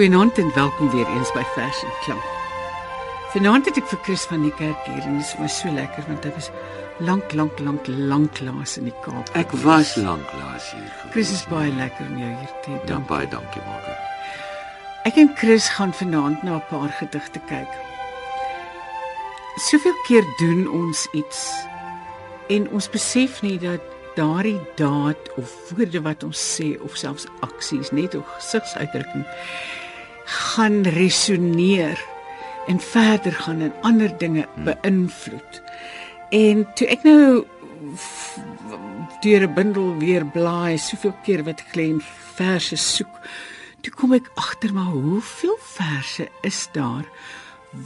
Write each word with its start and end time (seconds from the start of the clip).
Goeienaand 0.00 0.38
en 0.38 0.54
welkom 0.54 0.90
weer 0.90 1.06
eens 1.06 1.32
by 1.32 1.42
Fashion 1.42 1.90
Klank. 2.04 2.22
Vanaand 3.32 3.66
het 3.68 3.76
ek 3.76 3.88
vir 3.90 3.98
Chris 4.06 4.22
van 4.30 4.46
die 4.46 4.52
kerk 4.56 4.86
hier 4.88 5.02
en 5.04 5.18
dit 5.18 5.26
is 5.26 5.34
my 5.36 5.48
so 5.52 5.68
lekker 5.76 6.06
want 6.06 6.24
hy 6.24 6.30
was 6.32 6.46
lank 7.04 7.34
lank 7.36 7.58
lank 7.60 7.90
lank 8.08 8.40
laas 8.40 8.78
in 8.80 8.86
die 8.88 8.94
Kaap. 9.04 9.28
Ek 9.36 9.52
was 9.60 9.90
lank 10.00 10.24
laas 10.38 10.70
hier. 10.72 10.86
gewees. 10.86 11.12
Chris 11.12 11.32
is 11.34 11.42
baie 11.50 11.68
lekker 11.76 12.08
om 12.08 12.16
jou 12.16 12.30
hier 12.30 12.54
te 12.64 12.72
hê. 12.72 12.78
Ja, 12.88 12.96
baie 13.10 13.28
dankie, 13.28 13.60
Margaret. 13.66 14.32
Ek 15.10 15.20
en 15.20 15.28
Chris 15.36 15.68
gaan 15.76 15.92
vanaand 15.92 16.48
na 16.48 16.56
'n 16.56 16.64
paar 16.72 16.96
gedigte 17.02 17.44
kyk. 17.52 17.76
Soveel 19.68 20.00
keer 20.08 20.24
doen 20.38 20.64
ons 20.80 21.08
iets 21.12 21.44
en 22.48 22.70
ons 22.72 22.88
besef 22.88 23.42
nie 23.42 23.58
dat 23.58 23.84
daardie 24.16 24.60
daad 24.80 25.28
of 25.36 25.52
woorde 25.76 26.00
wat 26.00 26.24
ons 26.24 26.40
sê 26.56 26.80
of 26.80 26.96
selfs 26.96 27.28
aksies 27.44 27.92
net 27.92 28.14
of 28.14 28.24
gesigsuitdrukking 28.40 29.28
gaan 30.30 30.82
resoneer 30.82 31.98
en 32.66 32.80
verder 32.80 33.32
gaan 33.32 33.60
en 33.60 33.72
ander 33.80 34.12
dinge 34.18 34.46
beïnvloed. 34.64 35.62
En 36.30 36.66
toe 36.74 36.86
ek 36.86 37.02
nou 37.02 37.44
deur 39.20 39.42
'n 39.48 39.54
bundel 39.54 39.96
weer 39.98 40.26
blaai, 40.26 40.78
soveel 40.78 41.14
keer 41.24 41.44
wat 41.44 41.60
ek 41.60 41.76
en 41.76 42.00
verse 42.34 42.76
soek, 42.76 43.14
toe 43.80 43.92
kom 43.92 44.12
ek 44.12 44.30
agter 44.34 44.72
maar 44.72 44.92
hoeveel 44.92 45.58
verse 45.58 46.28
is 46.42 46.68
daar 46.72 47.04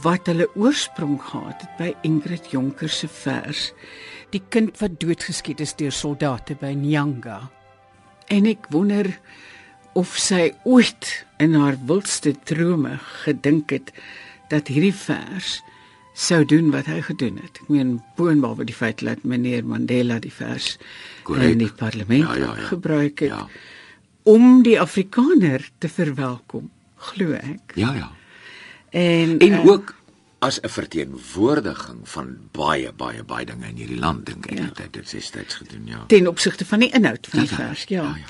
wat 0.01 0.25
hulle 0.25 0.49
oorsprong 0.55 1.21
gehad 1.21 1.61
het 1.61 1.77
by 1.77 1.95
Ingrid 2.01 2.51
Jonker 2.51 2.89
se 2.89 3.07
vers 3.07 3.73
Die 4.35 4.41
kind 4.49 4.75
wat 4.81 4.97
doodgeskiet 4.99 5.61
is 5.63 5.75
deur 5.79 5.93
soldate 5.95 6.57
by 6.59 6.73
Nyanga. 6.75 7.37
En 8.27 8.47
ek 8.49 8.65
wonder 8.73 9.07
of 9.95 10.11
sy 10.19 10.51
ooit 10.67 11.23
in 11.39 11.53
haar 11.55 11.77
wildste 11.87 12.33
drome 12.43 12.97
gedink 13.23 13.69
het 13.71 13.91
dat 14.51 14.67
hierdie 14.67 14.93
vers 14.95 15.61
sou 16.15 16.45
doen 16.47 16.69
wat 16.71 16.85
hy 16.87 17.01
gedoen 17.03 17.39
het. 17.43 17.57
Ek 17.63 17.67
meen 17.71 17.97
boonbehalwe 18.15 18.63
die 18.67 18.75
feit 18.75 19.01
dat 19.03 19.23
meneer 19.27 19.65
Mandela 19.67 20.19
die 20.23 20.31
vers 20.31 20.77
Korrek. 21.27 21.51
in 21.55 21.57
die 21.63 21.71
parlement 21.71 22.23
Ja, 22.27 22.35
ja, 22.35 22.53
ja. 22.55 22.67
gebruik 22.69 23.19
het 23.19 23.29
Ja. 23.29 23.47
om 24.23 24.63
die 24.63 24.79
Afrikaner 24.81 25.69
te 25.79 25.89
verwelkom, 25.89 26.69
glo 26.97 27.31
ek. 27.33 27.75
Ja, 27.75 27.93
ja. 27.93 28.11
En, 28.91 29.39
En 29.39 29.51
eh, 29.51 29.65
ook 29.67 29.95
as 30.39 30.59
'n 30.61 30.69
verteenwoordiging 30.69 31.99
van 32.09 32.37
baie 32.51 32.91
baie 32.93 33.23
baie 33.23 33.45
dinge 33.45 33.67
in 33.67 33.75
hierdie 33.75 33.99
land 33.99 34.25
dink 34.25 34.45
ek 34.51 34.57
Ja. 34.57 34.65
het 34.65 34.77
hy 34.77 34.87
dit 34.91 35.11
destyds 35.11 35.55
gedoen, 35.55 35.87
ja. 35.87 36.03
ten 36.07 36.27
opsigte 36.27 36.65
van 36.65 36.79
die 36.79 36.91
inhoud 36.91 37.27
van 37.29 37.39
die 37.39 37.49
Ja, 37.49 37.57
ja. 37.57 37.65
vers, 37.67 37.83
ja. 37.87 38.01
Ja, 38.03 38.15
ja. 38.15 38.25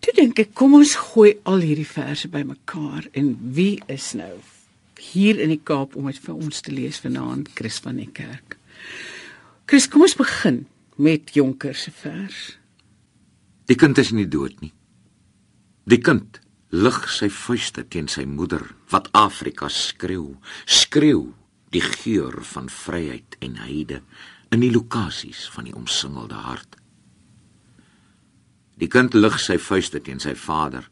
Toe 0.00 0.14
dink 0.16 0.40
ek, 0.40 0.54
kom 0.56 0.78
ons 0.78 0.94
gooi 1.12 1.34
al 1.48 1.60
hierdie 1.60 1.88
verse 1.88 2.28
bymekaar 2.32 3.10
en 3.12 3.34
wie 3.56 3.76
is 3.92 4.12
nou 4.16 4.38
hier 5.00 5.40
in 5.40 5.52
die 5.52 5.60
Kaap 5.60 5.96
om 5.96 6.08
dit 6.08 6.20
vir 6.24 6.36
ons 6.36 6.62
te 6.64 6.72
lees 6.72 7.00
vanaand, 7.00 7.50
Chris 7.56 7.80
van 7.84 8.00
die 8.00 8.08
kerk. 8.12 8.56
Chris, 9.68 9.88
kom 9.88 10.04
ons 10.06 10.16
begin 10.16 10.64
met 11.00 11.32
Jonker 11.36 11.76
se 11.76 11.92
vers. 11.94 12.40
Die 13.68 13.76
kind 13.78 14.00
is 14.02 14.12
nie 14.16 14.28
dood 14.28 14.56
nie. 14.64 14.72
Die 15.88 16.00
kind 16.00 16.40
lig 16.70 16.98
sy 17.10 17.28
vuiste 17.32 17.84
teen 17.92 18.08
sy 18.10 18.24
moeder 18.28 18.64
wat 18.92 19.08
Afrika 19.16 19.68
skreeu, 19.72 20.36
skreeu 20.66 21.30
die 21.74 21.84
geur 21.84 22.40
van 22.50 22.68
vryheid 22.72 23.36
en 23.44 23.60
heide 23.62 24.00
in 24.50 24.64
die 24.64 24.72
lokasies 24.74 25.46
van 25.54 25.68
die 25.68 25.76
omsingelde 25.76 26.40
hart. 26.48 26.79
Die 28.80 28.88
kind 28.88 29.14
lig 29.14 29.36
sy 29.42 29.58
vuiste 29.60 30.00
teen 30.00 30.20
sy 30.22 30.32
vader 30.34 30.88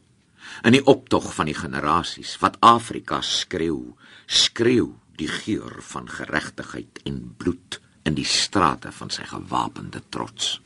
in 0.65 0.75
die 0.75 0.83
optog 0.91 1.29
van 1.35 1.47
die 1.49 1.57
generasies 1.57 2.35
wat 2.41 2.57
Afrika 2.65 3.21
skreeu, 3.25 3.95
skreeu 4.27 4.91
die 5.19 5.29
geur 5.29 5.79
van 5.91 6.09
geregtigheid 6.09 7.01
en 7.09 7.21
bloed 7.37 7.79
in 8.07 8.17
die 8.17 8.27
strate 8.27 8.91
van 8.95 9.11
sy 9.13 9.25
gewapende 9.29 10.01
trots. 10.09 10.57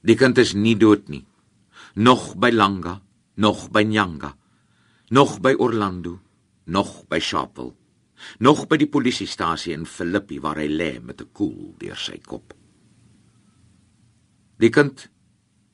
Die 0.00 0.16
kind 0.16 0.38
is 0.40 0.54
nie 0.56 0.76
dood 0.80 1.08
nie. 1.12 1.24
Nog 1.94 2.34
by 2.40 2.50
Langa, 2.54 3.00
nog 3.36 3.68
by 3.72 3.82
Nyanga, 3.84 4.32
nog 5.10 5.38
by 5.44 5.54
Orlando, 5.58 6.18
nog 6.64 7.04
by 7.10 7.18
Sharpeville, 7.20 7.74
nog 8.38 8.66
by 8.68 8.78
die 8.80 8.88
polisiestasie 8.88 9.74
in 9.74 9.88
Philippi 9.88 10.40
waar 10.40 10.60
hy 10.62 10.68
lê 10.68 10.92
met 11.00 11.20
'n 11.20 11.32
koel 11.32 11.74
deur 11.78 11.96
sy 11.96 12.20
kop. 12.24 12.59
Die 14.60 14.68
kind 14.68 15.06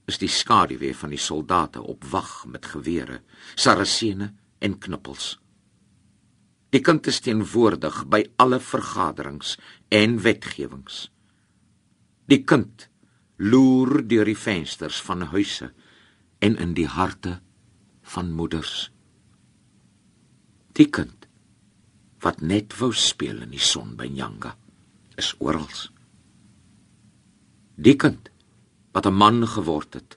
is 0.06 0.20
die 0.22 0.30
skaduwee 0.30 0.94
van 0.94 1.10
die 1.10 1.20
soldate 1.20 1.82
op 1.82 2.04
wag 2.12 2.44
met 2.46 2.68
gewere, 2.70 3.20
sarasene 3.58 4.30
en 4.62 4.78
knuppels. 4.78 5.34
Die 6.70 6.82
kind 6.84 7.06
is 7.10 7.18
teenwoordig 7.24 8.04
by 8.10 8.22
alle 8.42 8.60
vergaderings 8.62 9.56
en 9.94 10.20
wetgewings. 10.22 11.06
Die 12.30 12.42
kind 12.44 12.86
loer 13.38 14.02
deur 14.06 14.26
die 14.26 14.38
vensters 14.38 15.00
van 15.02 15.26
huise 15.32 15.72
en 16.38 16.56
in 16.62 16.74
die 16.78 16.88
harte 16.90 17.40
van 18.14 18.30
moeders. 18.38 18.90
Die 20.78 20.88
kind 20.92 21.26
wat 22.22 22.40
net 22.42 22.74
wou 22.78 22.92
speel 22.94 23.42
in 23.44 23.52
die 23.54 23.62
son 23.62 23.94
by 23.98 24.06
Nyanga 24.10 24.54
is 25.18 25.34
oral. 25.38 25.68
Die 27.76 27.96
kind 28.00 28.30
wat 28.96 29.06
'n 29.06 29.14
man 29.14 29.48
geword 29.48 29.94
het, 29.94 30.16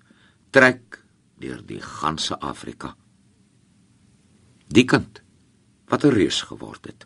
trek 0.49 1.03
deur 1.35 1.61
die 1.65 1.81
ganse 1.81 2.39
Afrika. 2.39 2.95
Die 4.67 4.85
kind 4.85 5.21
wat 5.87 6.03
'n 6.03 6.15
reus 6.15 6.41
geword 6.41 6.85
het, 6.85 7.05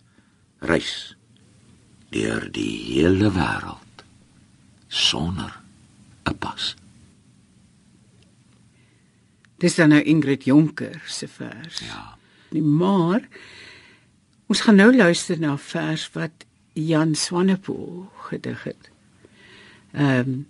reis 0.59 1.17
deur 2.09 2.51
die 2.51 2.77
hele 2.93 3.31
wêreld 3.31 4.05
sonder 4.87 5.61
'n 6.29 6.37
pas. 6.37 6.75
Dis 9.57 9.75
dan 9.75 9.89
nou 9.89 10.01
Ingrid 10.01 10.43
Jonker 10.43 11.01
se 11.05 11.27
vers. 11.27 11.79
Ja. 11.79 12.17
Nee, 12.49 12.61
Maar 12.61 13.27
ons 14.45 14.61
gaan 14.61 14.75
nou 14.75 14.95
luister 14.95 15.39
na 15.39 15.53
'n 15.53 15.57
vers 15.57 16.11
wat 16.11 16.45
Jan 16.73 17.15
Swanepoel 17.15 18.09
gedig 18.17 18.63
het. 18.63 18.89
Ehm 19.91 20.19
um, 20.19 20.47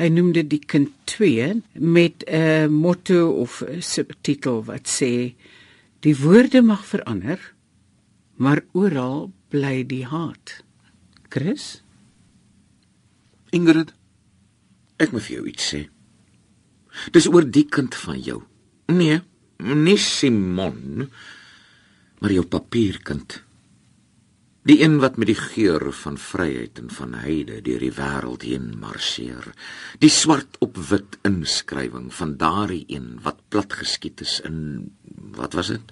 hy 0.00 0.08
noem 0.08 0.32
dit 0.32 0.48
die 0.48 0.62
kind 0.64 0.92
2 1.04 1.62
met 1.74 2.24
'n 2.26 2.72
motto 2.72 3.30
of 3.44 3.62
subtitel 3.78 4.64
wat 4.64 4.88
sê 4.88 5.34
die 6.00 6.16
woorde 6.16 6.62
mag 6.62 6.84
verander, 6.84 7.38
maar 8.36 8.64
oral 8.72 9.32
bly 9.48 9.86
die 9.86 10.04
haat. 10.06 10.64
Chris? 11.28 11.82
Ingrid, 13.50 13.92
ek 14.96 15.12
moet 15.12 15.22
vir 15.22 15.36
jou 15.36 15.46
iets 15.46 15.74
sê. 15.74 15.88
Dis 17.12 17.28
oor 17.28 17.44
die 17.44 17.66
kind 17.68 17.94
van 17.94 18.20
jou. 18.20 18.42
Nee, 18.86 19.20
nie 19.58 19.96
Simon, 19.96 21.08
maar 22.20 22.32
jou 22.32 22.44
papierkind. 22.46 23.42
Die 24.62 24.78
een 24.78 25.00
wat 25.02 25.16
met 25.18 25.26
die 25.26 25.38
geur 25.38 25.88
van 25.92 26.18
vryheid 26.18 26.78
en 26.78 26.90
van 26.94 27.16
heide 27.18 27.56
deur 27.66 27.82
die 27.82 27.94
wêreld 27.96 28.44
heen 28.46 28.68
marseer. 28.78 29.48
Die 29.98 30.10
swart 30.10 30.54
op 30.62 30.76
wit 30.90 31.16
inskrywing 31.26 32.12
van 32.14 32.36
daardie 32.38 32.84
een 32.86 33.16
wat 33.24 33.40
plat 33.50 33.74
geskiet 33.80 34.22
is 34.22 34.38
in 34.46 34.92
wat 35.34 35.56
was 35.58 35.72
dit? 35.74 35.90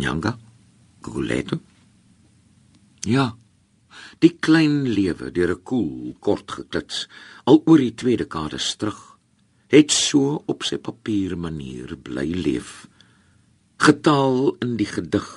Nyanga? 0.00 0.38
Guguletu? 1.04 1.60
Ja. 3.04 3.34
Die 4.24 4.32
klein 4.40 4.88
lewe 4.88 5.28
deur 5.30 5.52
'n 5.52 5.62
koel 5.62 6.16
kort 6.20 6.50
geklits 6.50 7.08
al 7.44 7.62
oor 7.66 7.78
die 7.78 7.94
twee 7.94 8.16
dekades 8.16 8.76
terug 8.76 9.18
het 9.68 9.92
so 9.92 10.42
op 10.46 10.64
sy 10.64 10.78
papier 10.78 11.36
manier 11.36 11.96
bly 11.96 12.32
leef 12.32 12.88
getaal 13.76 14.56
in 14.60 14.76
die 14.76 14.88
gedig 14.88 15.28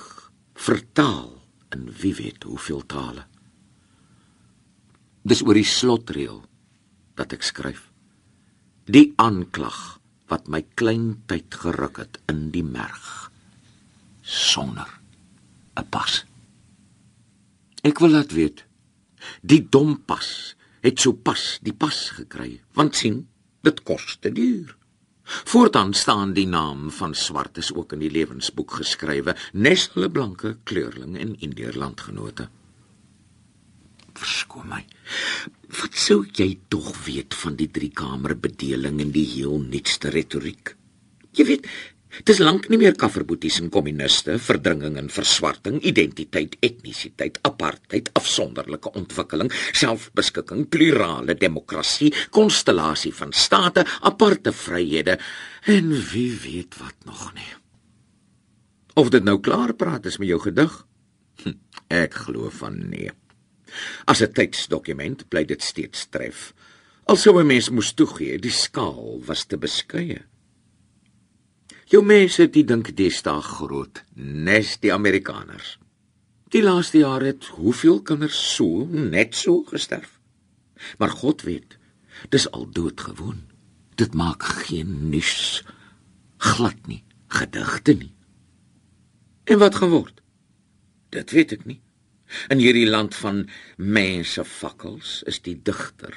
vertaal 0.54 1.39
in 1.76 1.88
wie 2.02 2.14
weet 2.14 2.46
hoeveel 2.48 2.84
tale 2.86 3.26
dis 5.22 5.42
oor 5.46 5.58
die 5.58 5.68
slotreël 5.68 6.42
dat 7.20 7.36
ek 7.36 7.46
skryf 7.50 7.86
die 8.90 9.10
aanklag 9.22 10.00
wat 10.32 10.48
my 10.48 10.62
klein 10.78 11.12
tyd 11.30 11.60
geruk 11.62 12.02
het 12.04 12.20
in 12.32 12.48
die 12.54 12.66
merg 12.66 13.30
sonder 14.22 14.88
'n 15.76 15.88
pas 15.90 16.24
Ek 17.80 18.00
wil 18.02 18.12
laat 18.12 18.32
weet. 18.36 18.64
Die 19.40 19.62
dom 19.72 19.96
pas 20.04 20.56
het 20.84 21.00
so 21.00 21.12
pas 21.12 21.58
die 21.64 21.74
pas 21.76 21.96
gekry, 22.16 22.60
want 22.76 22.96
sien, 22.96 23.22
dit 23.64 23.82
kos 23.84 24.16
te 24.20 24.32
duur. 24.32 24.76
Voortaan 25.30 25.94
staan 25.94 26.32
die 26.32 26.46
naam 26.46 26.90
van 26.90 27.14
swartes 27.14 27.72
ook 27.74 27.92
in 27.92 28.02
die 28.04 28.10
lewensboek 28.10 28.80
geskrywe, 28.80 29.36
nes 29.52 29.88
hulle 29.94 30.10
blanke 30.10 30.56
kleurling 30.64 31.18
en 31.18 31.36
Indierlandgenote. 31.38 32.48
Verskoon 34.20 34.68
my. 34.68 34.82
Wat 35.80 35.94
sou 35.94 36.24
jy 36.26 36.48
tog 36.68 36.90
weet 37.06 37.34
van 37.42 37.56
die 37.56 37.70
driekamer 37.70 38.34
bedeling 38.36 39.00
en 39.00 39.14
die 39.14 39.26
heel 39.36 39.62
nuutste 39.62 40.10
retoriek? 40.10 40.74
Jy 41.38 41.46
weet, 41.46 41.68
Dis 42.26 42.40
lank 42.42 42.66
nie 42.70 42.78
meer 42.80 42.96
kafferboeties 42.98 43.60
en 43.62 43.68
kommuniste, 43.70 44.34
verdringing 44.42 44.96
en 44.98 45.10
verswarting, 45.14 45.78
identiteit, 45.86 46.56
etnisiteit, 46.64 47.38
apartheid, 47.46 48.10
afsonderlike 48.18 48.90
ontwikkeling, 48.98 49.52
selfbeskikking, 49.78 50.66
plurale 50.72 51.36
demokrasie, 51.38 52.10
konstellasie 52.34 53.12
van 53.14 53.32
state, 53.32 53.86
aparte 54.02 54.52
vryhede 54.52 55.18
en 55.70 55.94
wie 56.10 56.32
weet 56.42 56.78
wat 56.82 57.06
nog 57.06 57.30
nie. 57.34 57.52
Of 58.98 59.12
dit 59.14 59.24
nou 59.24 59.38
klaar 59.38 59.72
praat 59.78 60.10
is 60.10 60.18
met 60.18 60.32
jou 60.32 60.40
gedig? 60.42 60.74
Hm, 61.44 61.54
ek 61.94 62.18
glo 62.26 62.50
van 62.50 62.76
nee. 62.90 63.12
As 64.10 64.20
'n 64.20 64.32
tydsdokument 64.32 65.28
bly 65.28 65.44
dit 65.44 65.62
steeds 65.62 66.08
tref. 66.10 66.52
Alsou 67.06 67.38
'n 67.38 67.46
mens 67.46 67.70
moes 67.70 67.92
toegee, 67.94 68.38
die 68.38 68.50
skaal 68.50 69.22
was 69.24 69.44
te 69.44 69.56
beskeie. 69.56 70.29
Jou 71.90 72.04
mense 72.06 72.44
het 72.44 72.54
dink 72.54 72.92
deesdae 72.94 73.40
groot, 73.42 74.04
nes 74.14 74.76
die 74.78 74.92
Amerikaners. 74.94 75.72
Die 76.54 76.62
laaste 76.62 77.00
jare 77.02 77.32
het 77.32 77.48
hoeveel 77.56 77.98
kinders 78.06 78.38
so 78.54 78.84
net 78.86 79.34
so 79.34 79.64
gesterf. 79.66 80.20
Maar 81.02 81.10
God 81.10 81.42
weet, 81.42 81.78
dis 82.30 82.46
al 82.54 82.68
doodgewoon. 82.70 83.42
Dit 83.98 84.14
maak 84.14 84.46
geen 84.68 85.10
nuus 85.10 85.64
glad 86.38 86.78
nie, 86.86 87.02
gedigte 87.26 87.96
nie. 87.98 88.12
En 89.50 89.58
wat 89.58 89.80
geword? 89.82 90.22
Dit 91.10 91.34
weet 91.34 91.56
ek 91.58 91.66
nie. 91.66 91.80
In 92.54 92.62
hierdie 92.62 92.86
land 92.86 93.18
van 93.18 93.48
mense 93.76 94.44
fakkels 94.46 95.24
is 95.26 95.42
die 95.42 95.56
digter 95.58 96.14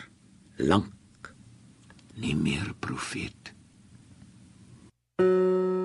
lank 0.61 1.33
nie 2.13 2.37
meer 2.37 2.75
profeet. 2.77 3.52
Música 5.19 5.82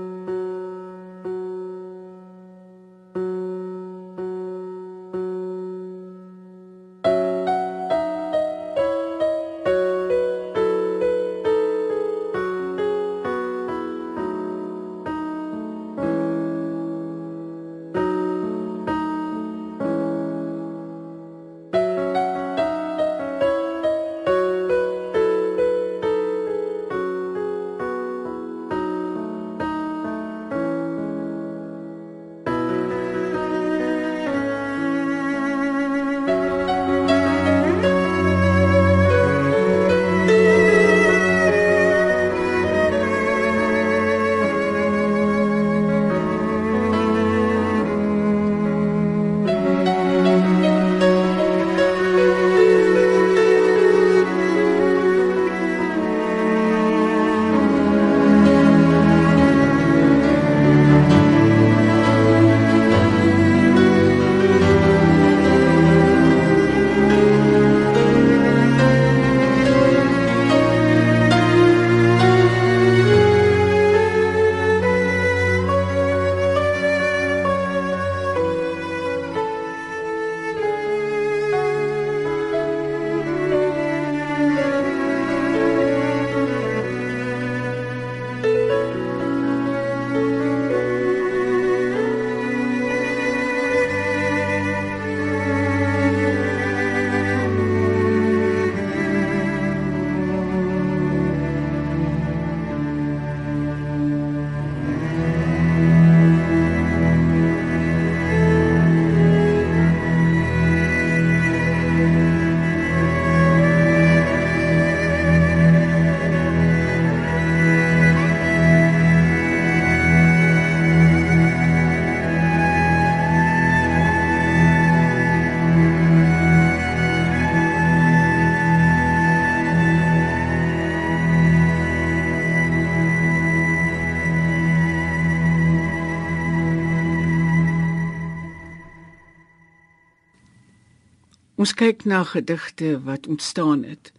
Ons 141.58 141.72
kyk 141.74 142.04
na 142.06 142.20
gedigte 142.22 143.00
wat 143.02 143.26
ontstaan 143.26 143.80
het 143.82 144.12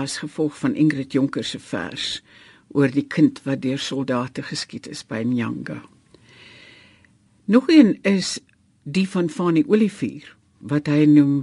as 0.00 0.22
gevolg 0.22 0.54
van 0.56 0.74
Ingrid 0.74 1.12
Jonker 1.12 1.44
se 1.44 1.58
vers 1.60 2.22
oor 2.72 2.88
die 2.88 3.04
kind 3.04 3.42
wat 3.44 3.60
deur 3.60 3.78
soldate 3.78 4.40
geskiet 4.48 4.86
is 4.88 5.02
by 5.04 5.20
Nyanga. 5.28 5.82
Nog 7.44 7.68
een 7.68 7.98
is 8.08 8.38
die 8.88 9.04
van 9.08 9.28
Fanny 9.28 9.64
Olivier 9.68 10.24
wat 10.72 10.88
hy 10.88 11.04
noem 11.04 11.42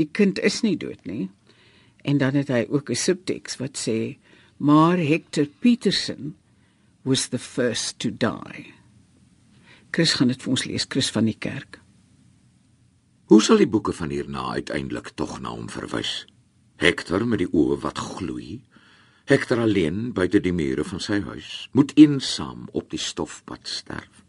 die 0.00 0.08
kind 0.08 0.40
is 0.40 0.62
nie 0.64 0.78
dood 0.80 1.04
nie 1.04 1.28
en 2.08 2.22
dan 2.22 2.38
het 2.40 2.48
hy 2.48 2.64
ook 2.70 2.88
'n 2.88 2.96
subteks 2.96 3.60
wat 3.60 3.76
sê 3.76 4.16
maar 4.56 4.96
Hector 4.96 5.46
Petersen 5.60 6.32
was 7.04 7.28
the 7.28 7.38
first 7.38 7.98
to 7.98 8.08
die. 8.10 8.72
Chris 9.90 10.14
gaan 10.14 10.28
dit 10.28 10.42
vir 10.42 10.50
ons 10.50 10.64
lees 10.64 10.86
Chris 10.88 11.10
van 11.10 11.24
die 11.24 11.38
kerk. 11.38 11.80
Hoe 13.28 13.42
sal 13.44 13.58
die 13.60 13.68
boeke 13.68 13.92
van 13.92 14.08
hierna 14.08 14.54
uiteindelik 14.56 15.10
tog 15.20 15.34
na 15.44 15.50
hom 15.52 15.66
verwys? 15.68 16.22
Hector 16.80 17.26
met 17.28 17.42
die 17.42 17.50
oë 17.52 17.76
wat 17.82 17.98
gloei, 18.00 18.62
Hector 19.28 19.60
alleen 19.60 20.14
buite 20.16 20.40
die 20.40 20.54
mure 20.56 20.86
van 20.88 21.02
sy 21.04 21.18
huis, 21.26 21.50
moet 21.76 21.92
eensaam 22.00 22.70
op 22.72 22.86
die 22.88 23.00
stofpad 23.04 23.68
sterf. 23.68 24.22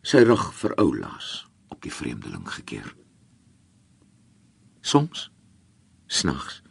Sy 0.00 0.22
rug 0.24 0.46
vir 0.62 0.72
oulaas 0.80 1.28
op 1.68 1.82
die 1.84 1.92
vreemdeling 1.92 2.46
gekeer. 2.54 2.88
Soms 4.80 5.26
snags 6.08 6.62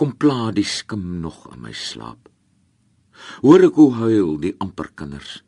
kom 0.00 0.16
pla 0.16 0.48
die 0.56 0.64
skim 0.64 1.18
nog 1.20 1.42
in 1.52 1.60
my 1.66 1.74
slaap. 1.76 2.32
Hoor 3.44 3.68
ek 3.68 3.76
hoe 3.76 3.92
huil 3.98 4.38
die 4.40 4.56
amper 4.64 4.88
kinders. 4.96 5.42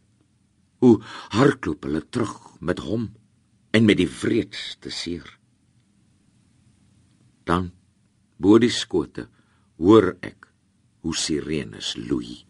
Hoe 0.84 0.98
hardloop 1.32 1.88
hulle 1.88 2.04
terug 2.12 2.36
met 2.60 2.84
hom 2.84 3.08
en 3.72 3.88
met 3.88 3.98
die 4.00 4.08
wreedste 4.08 4.92
seer. 4.92 5.28
Dan 7.48 7.70
bo 8.36 8.58
die 8.62 8.72
skote 8.72 9.26
hoor 9.80 10.12
ek 10.20 10.48
hoe 11.02 11.16
sirenes 11.16 11.94
loei. 11.98 12.42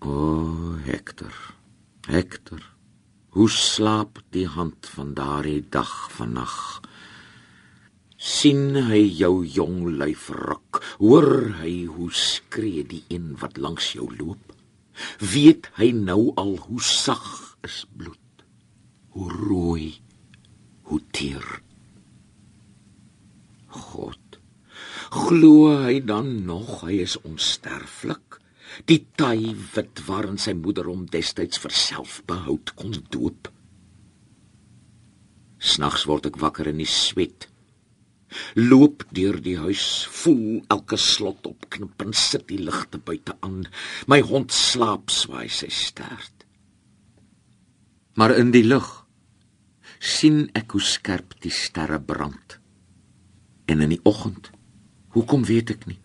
O 0.00 0.76
Hector, 0.86 1.34
Hector, 2.08 2.62
hoe 3.36 3.50
slaap 3.52 4.22
die 4.32 4.46
hand 4.48 4.88
van 4.94 5.12
daardie 5.18 5.60
dag 5.68 5.92
vannag? 6.14 6.80
sien 8.20 8.76
hy 8.84 9.00
jou 9.16 9.46
jong 9.48 9.94
lyf 9.96 10.26
ruk 10.36 10.82
hoor 11.00 11.54
hy 11.62 11.86
hoe 11.88 12.10
skree 12.12 12.82
die 12.84 13.00
een 13.08 13.30
wat 13.40 13.56
langs 13.56 13.94
jou 13.96 14.10
loop 14.18 14.52
weet 15.24 15.70
hy 15.78 15.88
nou 15.96 16.34
al 16.42 16.58
hoe 16.66 16.82
sag 16.84 17.24
is 17.64 17.86
bloed 17.96 18.20
hoe 19.16 19.30
rooi, 19.32 19.94
hoe 20.90 21.00
teer. 21.10 21.46
God, 23.66 24.38
glo 25.10 25.70
hy 25.84 26.00
dan 26.06 26.44
nog 26.46 26.80
hy 26.86 27.00
is 27.04 27.18
onsterflik? 27.26 28.38
Die 28.86 29.02
taai 29.18 29.50
wit 29.74 30.02
waarin 30.06 30.38
sy 30.38 30.54
moeder 30.54 30.86
hom 30.86 31.06
destyds 31.10 31.58
vir 31.62 31.74
selfbehoud 31.74 32.74
kon 32.78 32.94
doop. 33.10 33.50
Snags 35.60 36.06
word 36.08 36.30
ek 36.30 36.38
wakker 36.40 36.70
in 36.70 36.78
die 36.80 36.88
sweet. 36.88 37.48
Loop 38.54 39.02
deur 39.10 39.40
die 39.42 39.56
huis, 39.58 40.06
voel 40.06 40.62
elke 40.70 40.96
slot 41.00 41.48
opknip 41.50 42.00
en 42.04 42.14
sit 42.14 42.46
die 42.48 42.60
ligte 42.62 43.00
buite 43.02 43.34
aan. 43.42 43.64
My 44.06 44.20
hond 44.22 44.54
slaap 44.54 45.10
swaai 45.10 45.50
sy 45.50 45.68
stert. 45.74 46.46
Maar 48.14 48.36
in 48.38 48.54
die 48.54 48.64
lug 48.64 48.99
sien 50.00 50.46
ek 50.56 50.72
hoe 50.72 50.82
skerp 50.82 51.36
die 51.44 51.52
sterre 51.52 52.00
brand. 52.00 52.56
En 53.68 53.84
in 53.84 53.92
die 53.92 54.00
oggend, 54.08 54.50
hoekom 55.14 55.44
weet 55.44 55.74
ek 55.76 55.84
nie, 55.90 56.00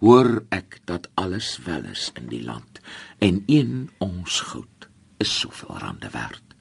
hoor 0.00 0.44
ek 0.54 0.78
dat 0.88 1.10
alles 1.20 1.58
wel 1.66 1.90
is 1.90 2.08
in 2.16 2.30
die 2.30 2.42
land 2.44 2.80
en 3.20 3.42
een 3.50 3.90
ons 4.00 4.40
goud 4.52 4.88
is 5.20 5.32
soveel 5.42 5.76
rande 5.82 6.08
werd. 6.14 6.56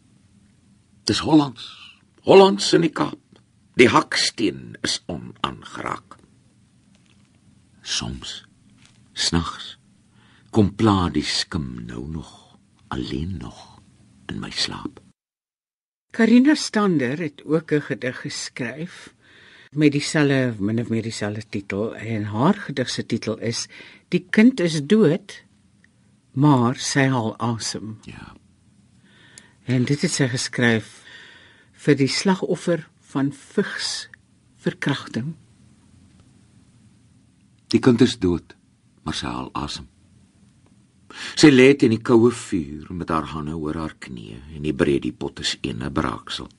Dis 1.08 1.22
Hollands, 1.24 1.66
Hollands 2.28 2.74
in 2.76 2.84
die 2.84 2.94
Kaap. 2.94 3.22
Die 3.80 3.88
haksteen 3.88 4.76
is 4.84 5.00
onaangeraak. 5.08 6.18
Soms 7.82 8.42
snags 9.16 9.78
kom 10.52 10.74
pla 10.76 11.08
die 11.14 11.24
skim 11.24 11.86
nou 11.88 12.04
nog 12.12 12.58
alleen 12.92 13.38
nog 13.40 13.80
in 14.28 14.42
my 14.44 14.52
slaap. 14.52 15.00
Karina 16.12 16.56
Stander 16.56 17.20
het 17.20 17.46
ook 17.46 17.72
'n 17.72 17.82
gedig 17.82 18.22
geskryf 18.22 19.14
met 19.72 19.92
dieselfde 19.92 20.56
min 20.60 20.80
of 20.80 20.90
meer 20.90 21.02
dieselfde 21.02 21.44
titel 21.50 21.96
en 21.96 22.24
haar 22.24 22.54
gedig 22.54 22.90
se 22.90 23.06
titel 23.06 23.38
is 23.38 23.68
Die 24.08 24.26
kind 24.30 24.60
is 24.60 24.86
dood 24.86 25.44
maar 26.32 26.78
sy 26.80 27.08
haal 27.10 27.34
asem. 27.38 27.98
Ja. 28.08 28.36
En 29.64 29.86
dit 29.86 30.02
het 30.02 30.12
sy 30.12 30.28
geskryf 30.32 31.00
vir 31.84 31.98
die 32.00 32.10
slagoffer 32.12 32.86
van 33.12 33.32
vigs 33.34 34.10
verkrachting. 34.60 35.36
Die 37.70 37.80
kind 37.80 38.02
is 38.02 38.18
dood, 38.20 38.56
maar 39.04 39.14
sy 39.14 39.30
haal 39.30 39.50
asem. 39.54 39.88
Sy 41.36 41.52
lê 41.52 41.74
in 41.84 41.94
die 41.94 42.02
koue 42.04 42.32
vuur 42.32 42.90
met 42.96 43.10
haar 43.10 43.30
hande 43.34 43.56
oor 43.58 43.78
haar 43.78 43.96
knieë 44.00 44.56
en 44.56 44.64
die 44.64 44.76
breedie 44.76 45.14
pot 45.14 45.40
is 45.44 45.58
ene 45.64 45.92
braaksel. 45.92 46.50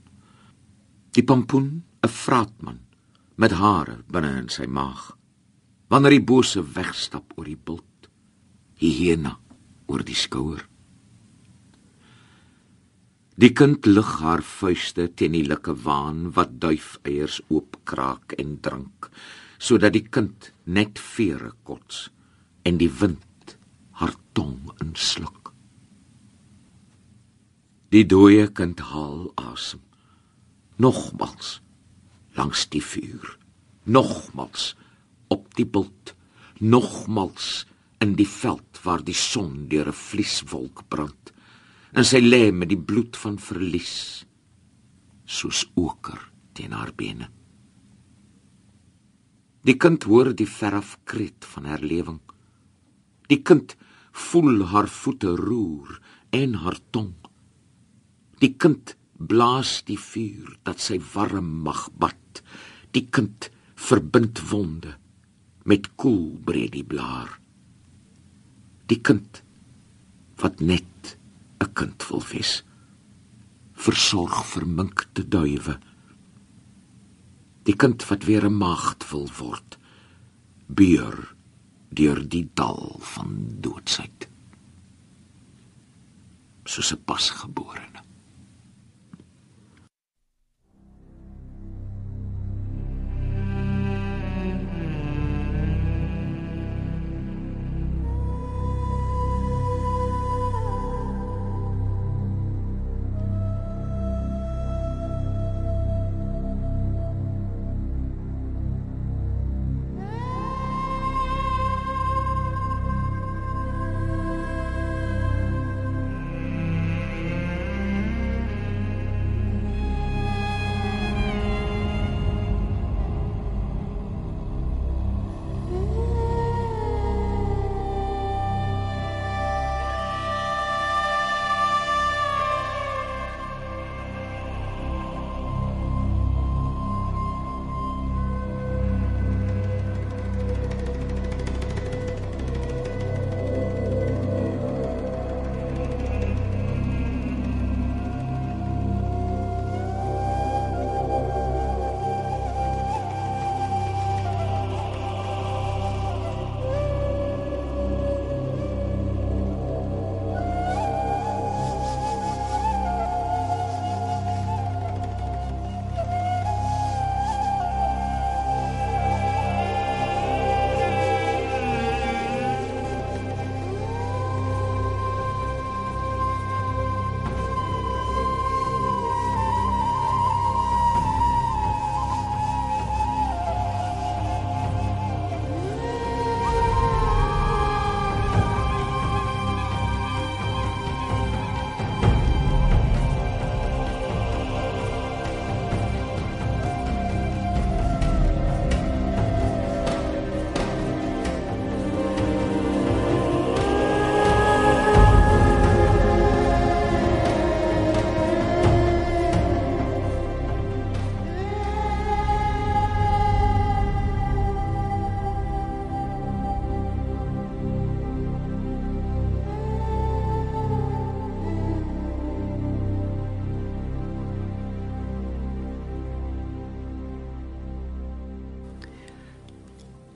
Die 1.14 1.24
pampoen, 1.26 1.82
'n 2.04 2.08
vraatman 2.08 2.80
met 3.36 3.52
hare 3.52 4.02
binne 4.12 4.38
in 4.38 4.48
sy 4.48 4.66
maag. 4.66 5.16
Wanneer 5.88 6.10
die 6.10 6.28
bose 6.32 6.62
wegstap 6.62 7.32
oor 7.36 7.44
die 7.44 7.56
bult, 7.56 8.08
hyena 8.76 9.38
oor 9.86 10.04
die 10.04 10.14
skouer. 10.14 10.66
Die 13.40 13.52
kind 13.56 13.86
lig 13.86 14.10
haar 14.20 14.42
vuiste 14.44 15.08
teen 15.16 15.32
die 15.32 15.46
likke 15.48 15.74
waan 15.84 16.32
wat 16.36 16.60
duifeiers 16.60 17.40
oopkraak 17.48 18.34
en 18.38 18.58
drink, 18.60 19.08
sodat 19.58 19.94
die 19.96 20.04
kind 20.04 20.52
net 20.64 20.98
vere 20.98 21.52
kots 21.64 22.10
en 22.68 22.76
die 22.76 22.90
wind 23.00 23.24
haar 24.00 24.16
tong 24.32 24.72
insluk. 24.80 25.52
Die 27.92 28.06
dooie 28.06 28.46
kind 28.54 28.80
haal 28.92 29.28
asem. 29.36 29.82
Nogmals 30.80 31.58
langs 32.38 32.64
die 32.72 32.82
vuur. 32.82 33.34
Nogmals 33.84 34.72
op 35.28 35.50
die 35.58 35.66
bult. 35.66 36.14
Nogmals 36.60 37.66
in 38.00 38.14
die 38.16 38.28
veld 38.28 38.80
waar 38.84 39.04
die 39.04 39.16
son 39.16 39.66
deur 39.68 39.88
'n 39.88 40.00
vlieswolk 40.08 40.88
brand 40.88 41.32
en 41.92 42.04
sy 42.04 42.20
lê 42.22 42.50
met 42.52 42.70
die 42.70 42.80
bloed 42.90 43.16
van 43.16 43.36
verlies 43.38 44.24
soos 45.26 45.66
oker 45.74 46.20
teen 46.54 46.72
haar 46.72 46.92
bene. 46.96 47.28
Die 49.62 49.76
kind 49.76 50.04
hoor 50.08 50.32
die 50.34 50.48
verf 50.48 50.96
kreet 51.04 51.44
van 51.44 51.64
herlewing. 51.64 52.20
Die 53.28 53.42
kind 53.42 53.76
voel 54.28 54.64
haar 54.72 54.88
voete 54.88 55.34
roer 55.36 55.98
en 56.30 56.54
haar 56.62 56.78
tong. 56.94 57.14
Die 58.40 58.54
kind 58.56 58.94
blaas 59.16 59.80
die 59.88 59.98
vuur 60.00 60.56
dat 60.64 60.80
sy 60.80 60.98
warm 61.12 61.50
mag 61.66 61.88
bad. 62.00 62.42
Die 62.96 63.06
kind 63.12 63.50
verbind 63.76 64.40
wonde 64.50 64.96
met 65.68 65.90
koel 66.00 66.38
breed 66.44 66.72
die 66.76 66.86
blaar. 66.86 67.36
Die 68.88 69.00
kind 69.00 69.42
wat 70.40 70.60
net 70.60 71.16
'n 71.60 71.72
kind 71.74 72.08
wil 72.08 72.22
wees. 72.32 72.64
Versorg 73.74 74.46
verminkte 74.46 75.28
duwe. 75.28 75.78
Die 77.62 77.76
kind 77.76 78.06
wat 78.08 78.24
weer 78.24 78.44
'n 78.46 78.56
maagd 78.56 79.10
wil 79.10 79.28
word. 79.38 79.78
Beur 80.66 81.34
deur 81.90 82.28
die 82.28 82.48
dal 82.54 82.96
van 83.14 83.36
doodsheid. 83.60 84.28
Soos 86.64 86.92
'n 86.92 87.04
pasgebore 87.04 87.90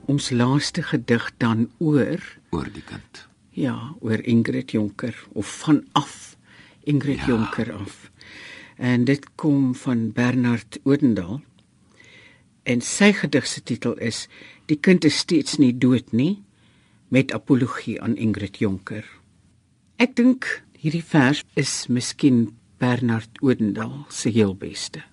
ons 0.07 0.29
laaste 0.31 0.83
gedig 0.83 1.31
dan 1.37 1.69
oor 1.77 2.21
oor 2.51 2.69
die 2.73 2.83
kind. 2.83 3.27
ja, 3.55 3.95
oor 4.01 4.19
Ingrid 4.23 4.71
Jonker 4.71 5.15
of 5.33 5.47
vanaf 5.47 6.35
Ingrid 6.83 7.17
Ja. 7.17 7.25
ja. 7.25 7.27
Jonker 7.27 7.73
af. 7.73 8.11
En 8.77 9.05
dit 9.05 9.35
kom 9.35 9.75
van 9.75 10.11
Bernard 10.11 10.79
Odendaal. 10.83 11.41
En 12.63 12.81
sy 12.81 13.11
gedig 13.13 13.47
se 13.47 13.63
titel 13.63 13.93
is 13.97 14.27
Die 14.65 14.77
kind 14.81 15.05
is 15.05 15.17
steeds 15.17 15.57
nie 15.57 15.77
dood 15.77 16.11
nie 16.11 16.43
met 17.07 17.31
apologie 17.33 18.01
aan 18.01 18.15
Ingrid 18.17 18.57
Jonker. 18.57 19.05
Ek 19.97 20.15
dink 20.15 20.63
hierdie 20.73 21.03
vers 21.03 21.43
is 21.55 21.85
miskien 21.87 22.55
Bernard 22.77 23.29
Odendaal 23.41 24.05
se 24.09 24.29
heel 24.29 24.55
beste. 24.55 25.03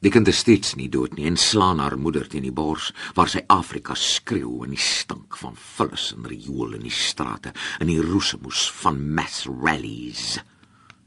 Die 0.00 0.08
kind 0.08 0.28
is 0.32 0.38
steeds 0.40 0.78
nie 0.80 0.88
dood 0.88 1.12
nie 1.18 1.26
en 1.28 1.36
slaan 1.36 1.80
haar 1.82 1.98
moeder 2.00 2.24
teen 2.32 2.46
die 2.46 2.54
bors 2.56 2.86
waar 3.18 3.28
sy 3.28 3.42
Afrika 3.52 3.92
skreeu 3.92 4.62
in 4.64 4.72
die 4.72 4.80
stink 4.80 5.36
van 5.36 5.58
vullis 5.60 6.06
en 6.14 6.28
riool 6.30 6.78
in 6.78 6.86
die 6.86 6.94
strate 6.94 7.52
in 7.84 7.90
die 7.92 8.00
roesemoes 8.00 8.62
van 8.80 9.02
mass 9.18 9.44
rallies. 9.44 10.38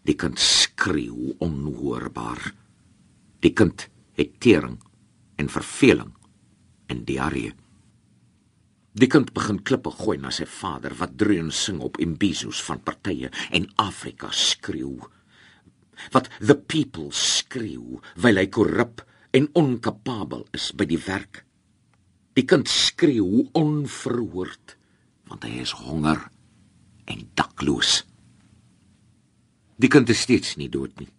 Die 0.06 0.14
kind 0.20 0.38
skreeu 0.38 1.34
onhoorbaar. 1.42 2.52
Die 3.42 3.54
kind 3.58 3.88
het 4.20 4.38
tering 4.44 4.78
en 5.42 5.50
verveling 5.50 6.14
en 6.94 7.02
diarree. 7.08 7.56
Die 8.94 9.10
kind 9.10 9.34
begin 9.34 9.64
klippe 9.66 9.90
gooi 9.90 10.20
na 10.22 10.30
sy 10.30 10.46
vader 10.46 10.94
wat 11.00 11.18
dreun 11.18 11.50
sing 11.50 11.82
op 11.82 11.98
imbizos 11.98 12.62
van 12.68 12.84
partye 12.86 13.34
en 13.50 13.66
Afrika 13.82 14.30
skreeu 14.30 15.00
wat 16.16 16.30
the 16.40 16.56
people 16.56 17.10
skreeu 17.16 18.00
wyl 18.22 18.40
hy 18.42 18.48
korrup 18.52 19.04
en 19.34 19.50
onkapabel 19.58 20.46
is 20.54 20.72
by 20.78 20.88
die 20.90 21.00
werk. 21.08 21.44
Die 22.38 22.46
kind 22.50 22.70
skreeu 22.70 23.48
onverhoord 23.58 24.78
want 25.30 25.46
hy 25.48 25.64
is 25.64 25.74
honger 25.84 26.20
en 27.10 27.26
dakloos. 27.38 28.04
Die 29.82 29.90
kind 29.92 30.10
is 30.14 30.22
steeds 30.24 30.58
nie 30.60 30.70
dood 30.72 30.94
nie. 31.02 31.10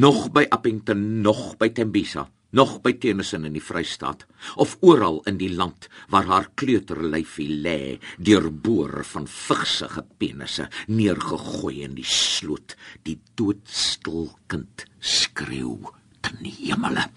Nog 0.00 0.30
by 0.32 0.46
Appington, 0.54 1.20
nog 1.24 1.56
by 1.60 1.68
Tembisa, 1.74 2.24
nog 2.54 2.78
by 2.84 2.92
Tennyson 3.02 3.46
in 3.48 3.56
die 3.56 3.62
Vrystaat 3.62 4.24
of 4.62 4.76
oral 4.86 5.20
in 5.28 5.40
die 5.40 5.50
land 5.50 5.88
waar 6.12 6.28
haar 6.28 6.46
kleuterlyfie 6.54 7.48
lê, 7.64 7.98
deurboor 8.18 9.02
van 9.10 9.26
vigsige 9.30 10.04
penisse, 10.18 10.68
neergegooi 10.86 11.82
in 11.82 11.98
die 11.98 12.06
sloot, 12.06 12.76
die 13.02 13.18
doodstil 13.34 14.30
kind 14.46 14.86
skreeu 15.00 15.90
ten 16.22 16.46
hemele. 16.46 17.08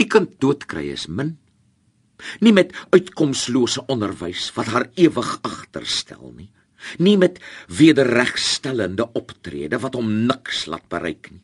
Die 0.00 0.08
kind 0.08 0.38
doodkry 0.40 0.88
is 0.94 1.06
min. 1.06 1.36
Nie 2.40 2.54
met 2.56 2.72
uitkomslose 2.94 3.84
onderwys 3.92 4.48
wat 4.56 4.72
haar 4.72 4.88
ewig 4.96 5.36
agterstel 5.44 6.32
nie. 6.32 6.48
Nie 6.98 7.18
met 7.20 7.38
wederregstellende 7.68 9.10
optrede 9.18 9.78
wat 9.82 9.98
hom 9.98 10.08
niks 10.26 10.64
laat 10.70 10.88
bereik 10.90 11.28
nie. 11.30 11.42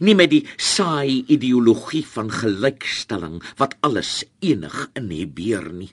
Nie 0.00 0.16
met 0.18 0.30
die 0.32 0.42
saai 0.56 1.24
ideologie 1.32 2.04
van 2.06 2.30
gelykstelling 2.32 3.40
wat 3.60 3.76
alles 3.86 4.24
enig 4.40 4.90
inhibeer 4.98 5.70
nie. 5.72 5.92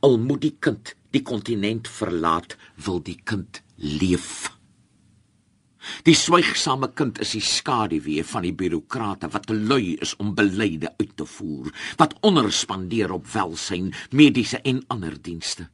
Al 0.00 0.18
moet 0.18 0.42
die 0.42 0.56
kind 0.58 0.94
die 1.14 1.22
kontinent 1.22 1.88
verlaat, 1.88 2.56
wil 2.84 3.00
die 3.00 3.18
kind 3.24 3.62
leef. 3.76 4.50
Die 6.06 6.16
swygsame 6.18 6.88
kind 6.98 7.20
is 7.22 7.36
die 7.36 7.44
skaduwee 7.44 8.24
van 8.26 8.42
die 8.46 8.54
birokrate 8.58 9.30
wat 9.30 9.46
te 9.46 9.54
lui 9.54 9.94
is 10.02 10.16
om 10.22 10.34
beleide 10.34 10.90
uit 10.98 11.14
te 11.16 11.26
voer, 11.36 11.70
wat 12.00 12.16
onderspandeer 12.26 13.14
op 13.14 13.28
welsyn, 13.32 13.92
mediese 14.10 14.60
en 14.66 14.82
ander 14.92 15.14
dienste. 15.22 15.68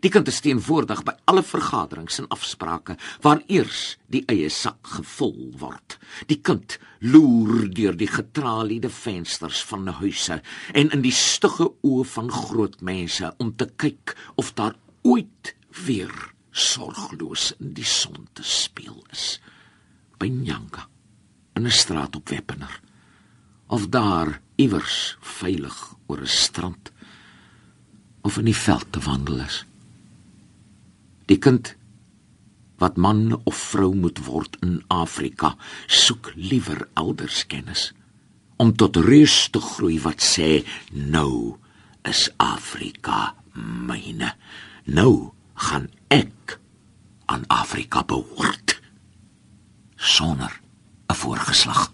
Die 0.00 0.10
kind 0.12 0.28
is 0.28 0.40
teenwoordig 0.44 1.02
by 1.06 1.14
alle 1.30 1.42
vergaderings 1.42 2.18
en 2.20 2.28
afsprake 2.34 2.96
waar 3.24 3.42
eers 3.46 3.96
die 4.12 4.22
eie 4.28 4.50
sak 4.52 4.86
gevul 4.96 5.36
word. 5.60 5.98
Die 6.28 6.40
kind 6.44 6.78
loer 7.00 7.68
deur 7.74 7.96
die 7.96 8.10
getraliede 8.10 8.90
vensters 8.92 9.62
van 9.70 9.88
huise 10.00 10.40
en 10.74 10.92
in 10.94 11.04
die 11.04 11.14
stugge 11.14 11.70
oë 11.86 12.04
van 12.14 12.32
groot 12.32 12.80
mense 12.84 13.32
om 13.38 13.54
te 13.56 13.68
kyk 13.76 14.16
of 14.36 14.52
daar 14.58 14.76
ooit 15.06 15.54
weer 15.86 16.12
sorgloos 16.50 17.52
in 17.60 17.74
die 17.76 17.86
son 17.86 18.26
te 18.34 18.42
speel 18.42 18.98
is. 19.12 19.38
By 20.18 20.28
Nyanga 20.28 20.88
in 21.54 21.66
'n 21.66 21.70
straat 21.70 22.16
op 22.16 22.28
Weppener 22.28 22.80
of 23.68 23.88
daar 23.88 24.40
iewers 24.56 25.16
veilig 25.20 25.94
oor 26.06 26.20
'n 26.20 26.26
strand 26.26 26.92
of 28.22 28.38
in 28.38 28.44
die 28.44 28.56
veld 28.56 28.92
te 28.92 29.00
wandel 29.00 29.40
is. 29.40 29.64
Die 31.28 31.38
kind 31.38 31.74
wat 32.78 32.96
man 32.96 33.40
of 33.44 33.56
vrou 33.72 33.90
moet 33.94 34.20
word 34.24 34.56
in 34.62 34.80
Afrika, 34.88 35.56
soek 35.86 36.32
liewer 36.36 36.86
elders 36.94 37.44
kennis 37.50 37.92
om 38.58 38.72
tot 38.74 38.96
reus 38.96 39.46
te 39.54 39.60
groei 39.62 40.00
wat 40.02 40.22
sê 40.24 40.64
nou 40.90 41.58
is 42.08 42.26
Afrika 42.42 43.34
myne. 43.54 44.32
Nou 44.90 45.30
gaan 45.68 45.86
ek 46.10 46.58
aan 47.30 47.44
Afrika 47.52 48.02
behoort 48.02 48.78
sonder 49.96 50.60
'n 51.10 51.14
voorgeslag. 51.14 51.92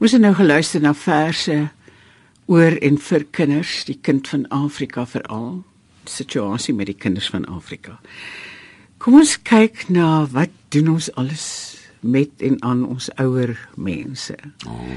Ons 0.00 0.12
het 0.12 0.20
nou 0.20 0.34
geluister 0.34 0.80
na 0.80 0.94
verse 0.94 1.70
oor 2.46 2.76
en 2.80 2.98
vir 2.98 3.24
kinders, 3.30 3.84
die 3.84 3.98
kind 4.00 4.28
van 4.28 4.48
Afrika 4.48 5.06
veral, 5.06 5.64
situasie 6.04 6.74
met 6.74 6.86
die 6.86 6.94
kinders 6.98 7.28
van 7.30 7.44
Afrika. 7.48 7.98
Kom 8.98 9.14
ons 9.20 9.36
kyk 9.42 9.88
na 9.88 10.26
wat 10.32 10.50
doen 10.68 10.88
ons 10.88 11.08
alles 11.16 11.46
met 12.00 12.30
en 12.44 12.56
aan 12.62 12.84
ons 12.86 13.10
ouer 13.20 13.56
mense. 13.76 14.36
Oh, 14.66 14.96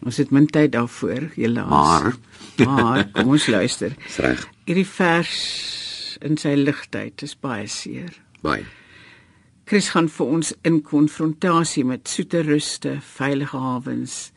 Ons 0.00 0.16
het 0.16 0.30
min 0.32 0.46
tyd 0.48 0.72
daarvoor, 0.72 1.26
helaas. 1.36 1.68
maar 1.68 2.14
maar 2.66 3.02
kom 3.12 3.28
ons 3.34 3.46
luister. 3.46 3.92
Reg. 4.16 4.46
Hierdie 4.64 4.86
vers 4.88 6.16
in 6.24 6.36
sy 6.40 6.54
ligtheid 6.56 7.22
is 7.22 7.34
baie 7.36 7.66
seer. 7.68 8.14
Baie. 8.40 8.64
Chris 9.68 9.90
gaan 9.92 10.08
vir 10.08 10.26
ons 10.26 10.54
in 10.64 10.80
konfrontasie 10.82 11.84
met 11.84 12.08
soete 12.08 12.40
ruste, 12.42 12.96
veilige 13.00 13.56
hawens, 13.60 14.32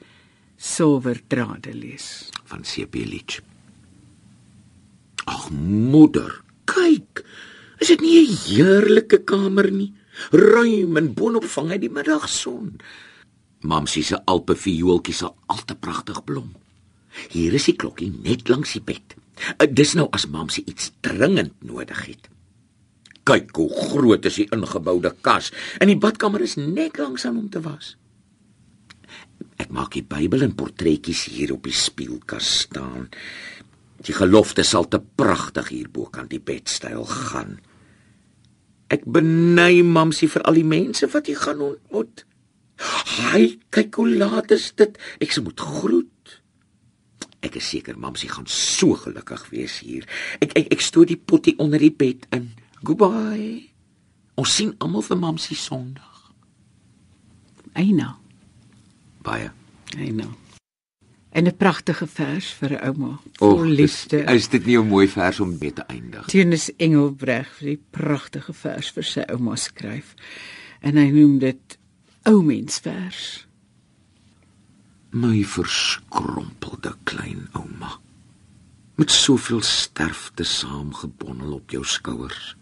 silwer 0.58 1.22
drade 1.28 1.72
lees. 1.74 2.30
van 2.46 2.62
CP 2.68 2.96
Leach. 3.08 3.40
Ag 5.44 5.52
moeder, 5.52 6.40
kyk. 6.64 7.20
Is 7.84 7.90
dit 7.92 8.00
nie 8.00 8.24
'n 8.24 8.38
heerlike 8.48 9.28
kamer 9.28 9.68
nie? 9.72 9.92
Ruim 10.32 10.96
en 10.98 11.14
boonop 11.14 11.44
vang 11.44 11.70
hy 11.70 11.78
die 11.78 11.90
middagson. 11.92 12.80
Mamsie 13.60 14.04
se 14.04 14.22
alpe 14.26 14.56
viooltjie 14.56 15.14
sal 15.14 15.36
al 15.48 15.60
te 15.66 15.76
pragtig 15.76 16.24
blom. 16.24 16.56
Hier 17.30 17.54
is 17.54 17.66
die 17.66 17.76
klokkie 17.76 18.14
net 18.24 18.48
langs 18.48 18.72
die 18.72 18.82
bed. 18.82 19.16
Uh, 19.60 19.68
Dis 19.68 19.94
nou 19.96 20.08
as 20.12 20.28
mamsie 20.28 20.64
iets 20.66 20.92
dringend 21.02 21.54
nodig 21.60 22.06
het. 22.06 22.30
Kyk 23.24 23.56
hoe 23.56 23.70
groot 23.70 24.26
is 24.26 24.36
die 24.36 24.48
ingeboude 24.52 25.16
kas 25.22 25.52
en 25.80 25.88
die 25.88 26.00
badkamer 26.00 26.42
is 26.42 26.56
net 26.56 26.98
langs 26.98 27.26
aan 27.26 27.38
om 27.38 27.50
te 27.50 27.60
was. 27.60 27.98
Ek 29.58 29.70
maak 29.70 29.92
die 29.92 30.08
Bybel 30.08 30.42
en 30.42 30.56
portretjies 30.56 31.26
hier 31.26 31.52
op 31.52 31.64
die 31.64 31.76
spieelkas 31.76 32.60
staan. 32.60 33.10
Die 34.04 34.16
gelofte 34.16 34.66
sal 34.68 34.88
te 34.92 35.00
pragtig 35.00 35.70
hierbo 35.72 36.10
kan 36.12 36.28
die 36.32 36.42
bedstyl 36.44 37.06
gaan. 37.08 37.58
Ek 38.92 39.06
beny 39.10 39.82
mamsie 39.88 40.28
vir 40.30 40.44
al 40.48 40.60
die 40.60 40.68
mense 40.68 41.08
wat 41.14 41.30
jy 41.30 41.36
gaan 41.40 41.64
ontmoet. 41.64 42.26
Haai, 42.84 43.60
kyk 43.74 43.96
hoe 43.96 44.10
laat 44.10 44.52
is 44.52 44.72
dit. 44.78 44.98
Ek 45.24 45.32
se 45.32 45.44
moet 45.46 45.60
groet. 45.60 46.10
Ek 47.44 47.58
is 47.60 47.70
seker 47.74 47.98
mamsie 48.00 48.30
gaan 48.32 48.48
so 48.48 48.96
gelukkig 49.00 49.48
wees 49.52 49.80
hier. 49.84 50.08
Ek 50.44 50.56
ek, 50.60 50.72
ek 50.76 50.84
stoot 50.84 51.10
die 51.12 51.20
pottie 51.20 51.56
onder 51.60 51.82
die 51.82 51.94
bed 51.94 52.28
in. 52.36 52.52
Goodbye. 52.84 53.70
Ons 54.40 54.56
sien 54.58 54.74
almal 54.84 55.06
vir 55.06 55.20
mamsie 55.20 55.58
Sondag. 55.58 56.32
Eina, 57.74 58.14
Baie. 59.24 59.50
eina. 59.98 60.28
En 61.34 61.48
'n 61.48 61.58
pragtige 61.58 62.08
vers 62.08 62.48
vir 62.60 62.72
'n 62.72 62.86
ouma, 62.88 63.20
vol 63.34 63.66
liefde. 63.66 64.18
Is, 64.18 64.34
is 64.34 64.50
dit 64.50 64.66
nie 64.66 64.78
'n 64.78 64.88
mooi 64.88 65.08
vers 65.08 65.40
om 65.40 65.58
mee 65.60 65.74
te 65.74 65.82
eindig? 65.82 66.26
Teunus 66.26 66.76
Engelbreg 66.78 67.48
vir 67.58 67.68
die 67.68 67.84
pragtige 67.90 68.54
vers 68.54 68.92
vir 68.92 69.04
sy 69.04 69.24
ouma 69.34 69.56
skryf. 69.56 70.14
En 70.82 70.96
hy 70.96 71.10
noem 71.10 71.40
dit 71.40 71.78
ou 72.24 72.44
mensvers. 72.44 73.48
My 75.10 75.44
verskrompelde 75.44 76.94
klein 77.04 77.48
ouma. 77.52 78.00
Met 78.96 79.12
soveel 79.12 79.62
sterfte 79.62 80.44
saamgebondel 80.44 81.54
op 81.54 81.70
jou 81.70 81.84
skouers. 81.86 82.56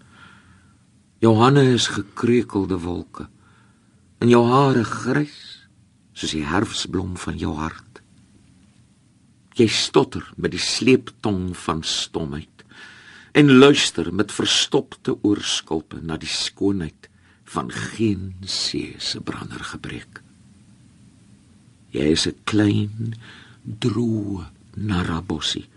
Jou 1.19 1.35
hande 1.35 1.73
is 1.73 1.87
gekreukelde 1.87 2.79
wolke 2.79 3.27
en 4.17 4.29
jou 4.29 4.45
hare 4.47 4.83
grys 4.83 5.67
soos 6.13 6.31
die 6.31 6.45
herfsblom 6.45 7.17
van 7.17 7.37
jou 7.37 7.53
hart. 7.57 7.90
Jy 9.61 9.67
stotter 9.69 10.23
met 10.41 10.55
die 10.55 10.63
sleeptong 10.63 11.51
van 11.53 11.83
stomheid 11.85 12.63
en 13.37 13.51
luister 13.61 14.07
met 14.09 14.33
verstopte 14.33 15.13
oorskulpe 15.27 15.99
na 16.01 16.17
die 16.17 16.31
skoonheid 16.31 17.09
van 17.53 17.69
geen 17.69 18.31
see 18.41 18.95
se 18.97 19.21
brander 19.21 19.61
gebreek. 19.73 20.23
Jy 21.93 22.09
is 22.15 22.25
'n 22.27 22.41
klein 22.43 23.13
droë 23.85 24.49
narabossie 24.73 25.67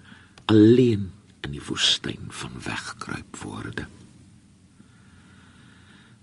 alleen 0.47 1.11
in 1.45 1.51
die 1.53 1.67
woestyn 1.69 2.33
van 2.41 2.53
wegkruip 2.65 3.37
woorde. 3.37 3.87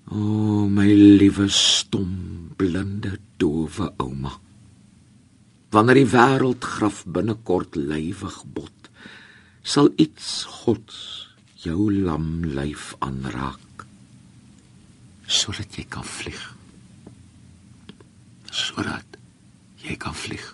O 0.10 0.18
oh, 0.18 0.70
my 0.70 0.90
liewe 0.94 1.48
stom 1.50 2.50
blinde 2.58 3.20
dowe 3.38 3.94
ouma 3.98 4.40
wanneer 5.72 6.02
die 6.02 6.12
wêreld 6.14 6.68
graf 6.76 7.04
binnekort 7.08 7.78
lywig 7.80 8.38
bot 8.56 8.90
sal 9.64 9.92
iets 9.96 10.44
gods 10.62 10.98
jou 11.64 11.92
lam 11.94 12.42
lyf 12.58 12.92
aanraak 13.00 13.86
sodat 15.32 15.78
jy 15.78 15.86
kan 15.88 16.04
vlieg. 16.04 16.42
Sodat 18.52 19.16
jy 19.86 19.96
kan 19.96 20.16
vlieg 20.18 20.50